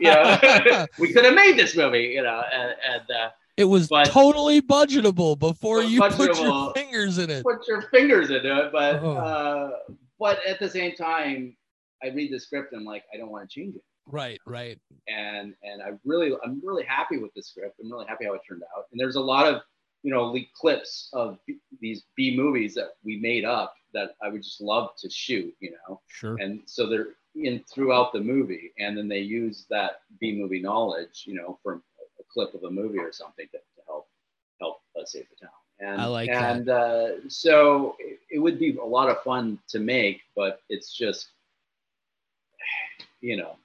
[0.00, 2.12] you know, we could have made this movie.
[2.14, 3.10] You know, and and.
[3.10, 7.42] Uh, It was But- totally budgetable before you put your fingers in it.
[7.44, 9.12] put your fingers into it, but Oh.
[9.12, 9.70] uh,
[10.18, 11.54] but at the same time,
[12.02, 13.82] I read the script and I'm like, I don't want to change it.
[14.06, 14.78] Right, right.
[15.06, 17.78] And and I really I'm really happy with the script.
[17.80, 18.86] I'm really happy how it turned out.
[18.90, 19.60] And there's a lot of
[20.02, 21.38] you know leaked clips of
[21.80, 25.54] these B movies that we made up that I would just love to shoot.
[25.60, 26.36] You know, Sure.
[26.38, 31.24] and so they're in throughout the movie, and then they use that B movie knowledge,
[31.26, 31.82] you know, from
[32.20, 34.08] a clip of a movie or something to, to help
[34.60, 35.54] help uh, save the town.
[35.80, 36.56] And I like that.
[36.56, 40.94] and uh, so it, it would be a lot of fun to make, but it's
[40.96, 41.28] just,
[43.20, 43.56] you know,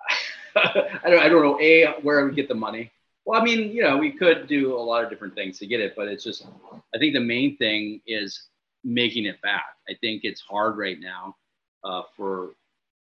[0.56, 2.90] I don't I don't know a where I would get the money.
[3.24, 5.80] Well, I mean, you know, we could do a lot of different things to get
[5.80, 6.46] it, but it's just
[6.94, 8.48] I think the main thing is
[8.84, 9.76] making it back.
[9.88, 11.36] I think it's hard right now
[11.84, 12.50] uh, for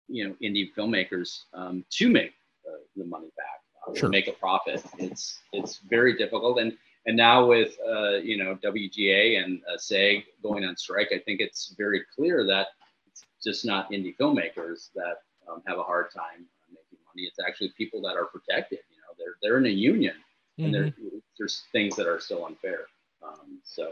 [0.07, 2.34] you know indie filmmakers um, to make
[2.67, 4.10] uh, the money back, uh, Sure.
[4.10, 4.84] to make a profit.
[4.99, 6.73] It's it's very difficult, and
[7.05, 11.39] and now with uh, you know WGA and uh, SAG going on strike, I think
[11.41, 12.67] it's very clear that
[13.07, 15.17] it's just not indie filmmakers that
[15.49, 17.27] um, have a hard time making money.
[17.27, 18.79] It's actually people that are protected.
[18.89, 20.15] You know, they're they're in a union,
[20.63, 20.73] and Mhm.
[20.73, 20.91] there
[21.38, 22.81] there's things that are still unfair.
[23.23, 23.91] Um, so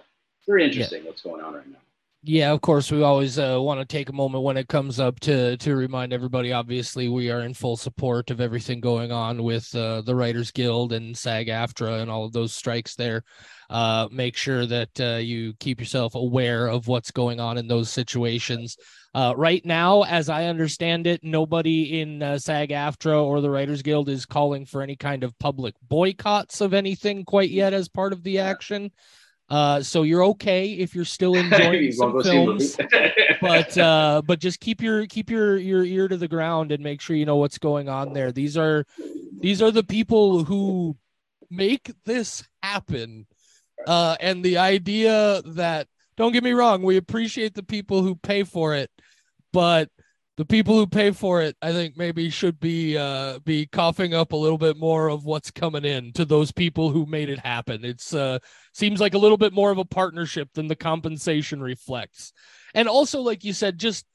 [0.50, 1.78] very interesting what's going on right now.
[2.24, 5.22] Yeah, of course, we always uh, want to take a moment when it comes up
[5.22, 6.52] to to remind everybody.
[6.52, 10.92] Obviously, we are in full support of everything going on with uh, the Writers Guild
[10.92, 12.96] and SAG-AFTRA and all of those strikes.
[12.96, 13.24] There,
[13.70, 17.90] uh, make sure that uh, you keep yourself aware of what's going on in those
[17.90, 18.76] situations.
[19.16, 24.10] Uh, right now, as I understand it, nobody in uh, SAG-AFTRA or the Writers Guild
[24.10, 28.24] is calling for any kind of public boycotts of anything quite yet as part of
[28.24, 28.92] the action.
[29.50, 32.78] Uh, so you're okay if you're still enjoying some wanna go see a films
[33.42, 37.02] but uh but just keep your keep your your ear to the ground and make
[37.02, 38.32] sure you know what's going on there.
[38.32, 38.86] These are
[39.40, 40.98] these are the people who
[41.50, 43.26] make this happen.
[43.88, 48.44] Uh and the idea that don't get me wrong we appreciate the people who pay
[48.44, 48.92] for it
[49.54, 49.90] but
[50.40, 54.32] the people who pay for it i think maybe should be uh be coughing up
[54.32, 57.84] a little bit more of what's coming in to those people who made it happen
[57.84, 58.40] it's uh
[58.72, 62.32] seems like a little bit more of a partnership than the compensation reflects
[62.74, 64.06] and also like you said just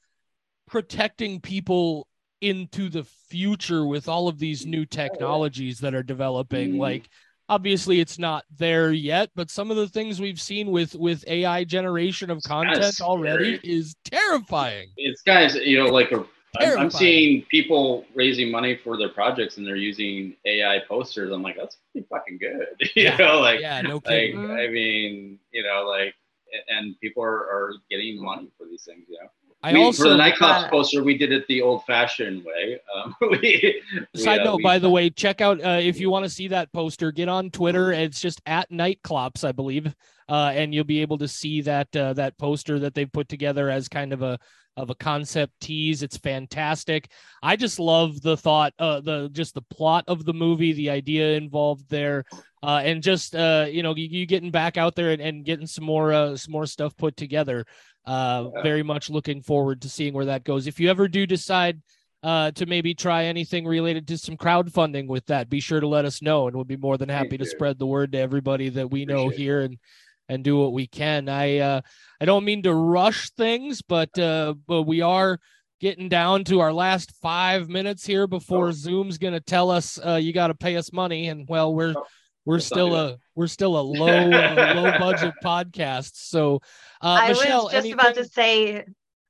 [0.67, 2.07] protecting people
[2.41, 6.79] into the future with all of these new technologies that are developing Mhm.
[6.79, 7.07] like
[7.49, 11.63] obviously it's not there yet but some of the things we've seen with with ai
[11.63, 16.25] generation of content already is terrifying it's guys you know like a
[16.57, 21.31] I'm, I'm seeing people raising money for their projects and they're using AI posters.
[21.33, 22.67] I'm like, that's pretty fucking good.
[22.95, 23.17] you Yeah.
[23.17, 24.57] know, like, yeah no kidding Mhm.
[24.57, 26.15] I mean, you know, like,
[26.69, 29.03] and people are, are getting money for these things.
[29.09, 29.29] You know,
[29.63, 32.79] i we, also for the Nightclops uh, poster, we did it the old-fashioned way.
[32.95, 33.81] Um, we,
[34.13, 36.29] we, Side uh, note, we- by the way, check out uh, if you want to
[36.29, 37.11] see that poster.
[37.11, 37.91] Get on Twitter.
[37.91, 39.93] It's just at Nightclops, I believe,
[40.29, 43.69] uh, and you'll be able to see that uh, that poster that they've put together
[43.69, 44.37] as kind of a
[44.77, 46.03] of a concept tease.
[46.03, 47.09] It's fantastic.
[47.41, 51.37] I just love the thought, uh, the just the plot of the movie, the idea
[51.37, 52.25] involved there,
[52.61, 55.67] uh, and just uh, you know you, you getting back out there and, and getting
[55.67, 57.65] some more uh, some more stuff put together.
[58.07, 58.61] Uh, Yeah.
[58.61, 60.67] very much looking forward to seeing where that goes.
[60.67, 61.81] If you ever do decide
[62.23, 66.05] uh, to maybe try anything related to some crowdfunding with that, be sure to let
[66.05, 67.49] us know, and we'll be more than Thank happy to you.
[67.49, 69.43] spread the word to everybody that we know Appreciate it.
[69.43, 69.77] here and
[70.27, 71.29] and do what we can.
[71.29, 71.81] I uh,
[72.19, 75.39] I don't mean to rush things, but uh, but we are
[75.81, 78.71] getting down to our last five minutes here before Oh.
[78.71, 81.93] Zoom's going to tell us uh, you got to pay us money, and well, we're
[81.95, 82.05] Oh,
[82.45, 86.11] we're let's still a we're still a low uh, low budget podcast.
[86.15, 86.57] So,
[87.01, 88.85] uh, I Michelle, was just about to say,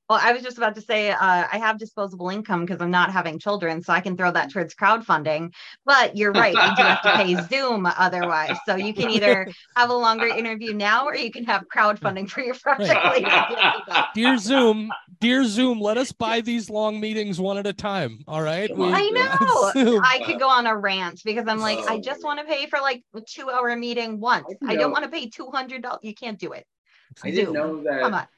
[0.08, 3.12] well, I was just about to say, uh, I have disposable income because I'm not
[3.12, 5.52] having children, so I can throw that towards crowdfunding.
[5.84, 8.56] But you're right, you do have to pay Zoom otherwise.
[8.66, 12.40] So you can either have a longer interview now, or you can have crowdfunding for
[12.40, 13.22] your project Right.
[13.22, 14.06] later.
[14.14, 18.22] dear Zoom, dear Zoom, let us buy these long meetings one at a time.
[18.28, 18.68] All right.
[18.70, 18.94] Come on.
[18.94, 20.00] I know.
[20.04, 22.78] I could go on a rant because I'm like, I just want to pay for
[22.78, 24.46] like a two hour meeting once.
[24.64, 26.00] I I don't want to pay two hundred dollars.
[26.02, 26.64] You can't do it.
[27.24, 27.84] I didn't Zoom.
[27.84, 28.28] know that.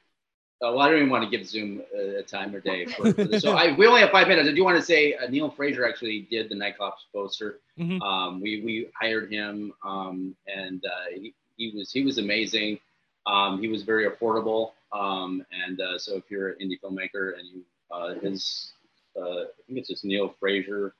[0.61, 0.73] Come on.
[0.73, 2.85] Uh, well, I don't even want to give Zoom a, a time or day.
[2.85, 3.41] For, for this.
[3.41, 4.49] So I, we only have five minutes.
[4.49, 7.59] I do want to say uh, Neil Fraser actually did the Nightclops poster.
[7.77, 8.01] Mhm.
[8.01, 12.79] Um, we we hired him, um, and uh, he, he was he was amazing.
[13.25, 17.47] Um, he was very affordable, um, and uh, so if you're an indie filmmaker and
[17.47, 18.73] you uh, his
[19.15, 20.93] uh, I think it's just Neil Fraser.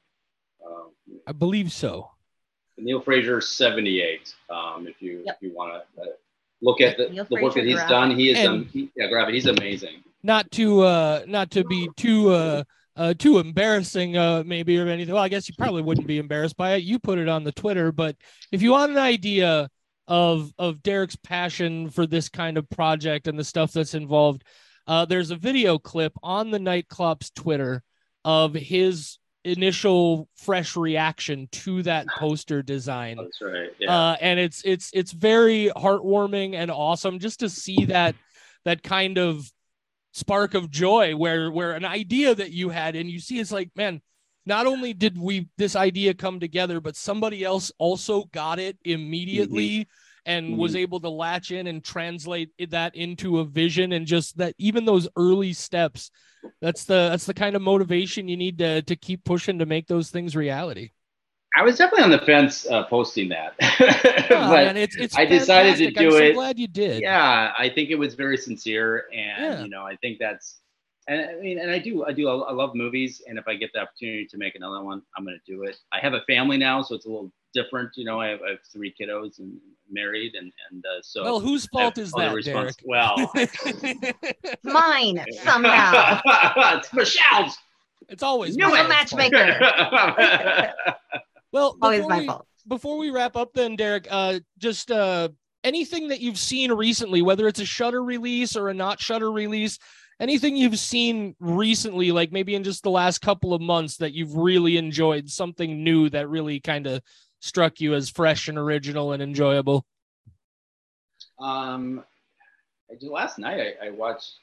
[0.65, 0.91] Um,
[1.27, 2.11] I believe so.
[2.77, 4.33] Neil Fraser 78.
[4.49, 5.35] Um, if you Yep.
[5.35, 6.05] if you want to uh,
[6.61, 7.89] look at the, the work that he's graphic.
[7.89, 9.33] done, he is um, he, yeah, graphic.
[9.33, 10.03] He's amazing.
[10.23, 12.63] Not to uh not to be too uh
[12.95, 15.13] uh too embarrassing uh maybe or anything.
[15.13, 16.83] Well, I guess you probably wouldn't be embarrassed by it.
[16.83, 18.15] You put it on the Twitter, but
[18.51, 19.69] if you want an idea
[20.07, 24.43] of of Derek's passion for this kind of project and the stuff that's involved,
[24.87, 27.81] uh there's a video clip on the Nightclops Twitter
[28.25, 33.17] of his initial fresh reaction to that poster design.
[33.17, 33.69] That's right.
[33.79, 33.91] Yeah.
[33.91, 38.15] uh, and it's it's it's very heartwarming and awesome just to see that
[38.65, 39.49] that kind of
[40.11, 43.69] spark of joy where where an idea that you had and you see it's like
[43.75, 44.01] man
[44.45, 49.87] not only did we this idea come together but somebody else also got it immediately
[50.25, 54.53] and was able to latch in and translate that into a vision and just that
[54.57, 56.11] even those early steps
[56.61, 59.87] that's the that's the kind of motivation you need to to keep pushing to make
[59.87, 60.91] those things reality
[61.55, 63.55] I was definitely on the fence uh, posting that,
[64.29, 65.97] Yeah, but man, it's, it's I decided to fantastic.
[65.97, 66.29] I'm do so it.
[66.29, 69.59] glad you did yeah, I think it was very sincere, and Yeah.
[69.59, 70.59] you know, I think that's,
[71.07, 73.71] and I mean, and I do, I do, I love movies, and if I get
[73.73, 75.77] the opportunity to make another one, I'm going to do it.
[75.91, 77.91] I have a family now, so it's a little different.
[77.95, 79.57] You know, I have, I have three kiddos and
[79.91, 81.23] married, and and uh, so.
[81.23, 82.75] Well, whose fault is that, respons- Derek?
[82.85, 83.31] Well,
[84.63, 86.21] Mine somehow.
[86.77, 87.57] it's Michelle's.
[88.07, 89.59] it's always Knew my matchmaker.
[91.51, 92.47] Well, Always before my we, fault.
[92.67, 95.29] before we wrap up, then Derek, uh, just uh,
[95.63, 99.79] anything that you've seen recently, whether it's a Shudder release or a not Shudder release,
[100.19, 104.35] anything you've seen recently, like maybe in just the last couple of months that you've
[104.35, 107.01] really enjoyed, something new that really kind of
[107.39, 109.85] struck you as fresh and original and enjoyable.
[111.39, 112.03] Um,
[112.91, 113.75] I did last night.
[113.81, 114.33] I, I watched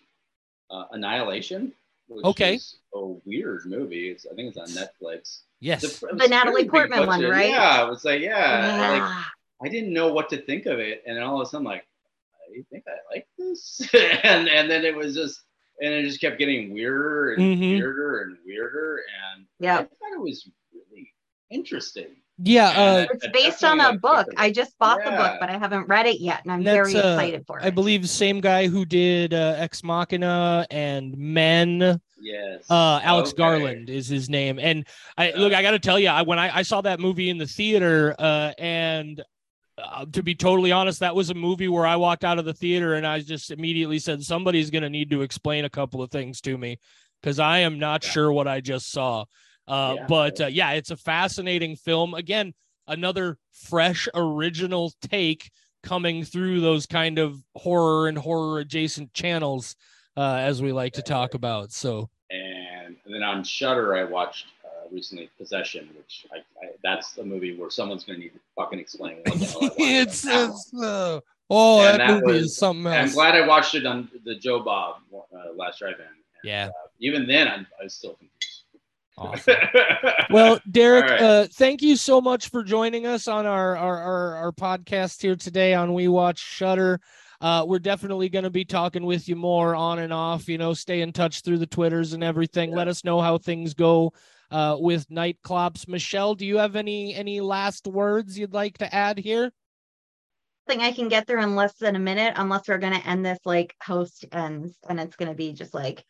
[0.70, 1.72] uh, Annihilation.
[2.08, 2.54] Which Okay.
[2.54, 4.10] is a weird movie.
[4.10, 5.40] It's, I think it's on Netflix.
[5.58, 6.02] Yes.
[6.04, 7.48] A- The Natalie Portman one, right?
[7.50, 9.24] Yeah, it was like yeah, like
[9.60, 11.84] I didn't know what to think of it, and then all of a sudden, like,
[12.56, 13.80] I think I like this,
[14.22, 15.40] and and then it was just,
[15.82, 17.76] and it just kept getting weirder and Mhm.
[17.78, 19.02] weirder and weirder,
[19.34, 21.12] and yeah, I thought it was really
[21.50, 22.14] interesting.
[22.38, 22.68] Yeah.
[22.68, 24.28] Uh, It's based on a book.
[24.36, 26.94] I just bought the book, but I haven't read it yet, and I'm That's, very
[27.02, 27.64] uh, excited for it.
[27.64, 32.00] I believe the same guy who did uh, Ex Machina and Men.
[32.20, 32.70] Yes.
[32.70, 33.38] Uh, Alex Okay.
[33.38, 35.38] Garland is his name, and I Yeah.
[35.38, 35.54] look.
[35.54, 38.14] I got to tell you, I, when I, I saw that movie in the theater,
[38.18, 39.22] uh, and
[39.78, 42.54] uh, to be totally honest, that was a movie where I walked out of the
[42.54, 46.10] theater and I just immediately said, "Somebody's going to need to explain a couple of
[46.10, 46.78] things to me
[47.22, 48.10] because I am not Yeah.
[48.10, 49.24] sure what I just saw."
[49.68, 50.06] Uh, Yeah.
[50.08, 52.14] but uh, yeah, it's a fascinating film.
[52.14, 52.54] Again,
[52.86, 55.50] another fresh original take
[55.82, 59.76] coming through those kind of horror and horror adjacent channels
[60.16, 64.88] uh, as we like to talk about so and then on Shudder, I watched uh,
[64.90, 68.78] recently Possession, which I, I, that's a movie where someone's going to need to fucking
[68.80, 72.86] explain what the hell I it's uh, oh And that, that movie was- is something
[72.92, 73.10] else.
[73.10, 76.04] I'm glad I watched it on the Joe Bob uh, last drive-in.
[76.04, 76.66] And, Yeah.
[76.68, 78.32] uh, even then, I'm, I was still confused.
[79.18, 79.56] Awesome.
[80.28, 81.22] Well, Derek, right.
[81.22, 85.36] uh, thank you so much for joining us on our our our, our podcast here
[85.36, 87.00] today on We Watch Shudder.
[87.40, 90.48] Uh, we're definitely going to be talking with you more on and off.
[90.48, 92.72] You know, stay in touch through the Twitters and everything.
[92.72, 94.12] Let us know how things go
[94.50, 95.86] uh, with Nightclops.
[95.86, 99.52] Michelle, do you have any any last words you'd like to add here?
[100.66, 103.38] Thing I can get through in less than a minute, unless we're gonna end this
[103.44, 106.04] like host ends, and it's gonna be just like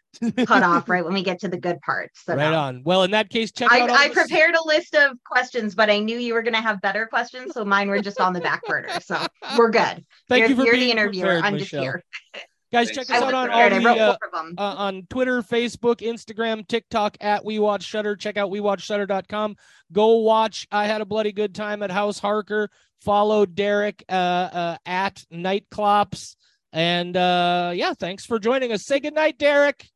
[0.47, 2.23] cut off right when we get to the good parts.
[2.25, 2.83] So right on.
[2.85, 3.91] Well, in that case, check I, out.
[3.91, 7.53] I prepared a list of questions, but I knew you were gonna have better questions,
[7.53, 8.99] so mine were just on the back burner.
[9.01, 9.27] So
[9.59, 10.05] we're good.
[10.29, 11.27] Thank you're, you for you're being the interviewer.
[11.27, 12.03] prepared, I'm just here.
[12.73, 13.09] Guys, Thanks.
[13.09, 13.73] check us was out on all prepared.
[13.73, 14.55] I wrote the uh, four of them.
[14.59, 18.17] uh, on Twitter, Facebook, Instagram, TikTok at We Watch Shudder.
[18.17, 19.57] Check out we watch WeWatchShudder.com.
[19.93, 22.71] Go watch I Had a Bloody Good Time at House Harker.
[23.01, 26.37] Follow Derek uh, uh, at Nightclops.
[26.73, 28.85] And uh, yeah, thanks for joining us.
[28.85, 29.89] Say good night, Derek.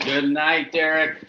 [0.00, 1.24] Good night, Derek.